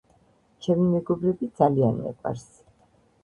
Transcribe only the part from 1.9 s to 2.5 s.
მიყვარს